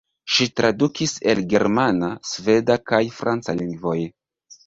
[0.35, 3.97] Ŝi tradukis el germana, sveda kaj franca lingvoj.